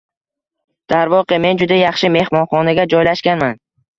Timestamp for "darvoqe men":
0.93-1.59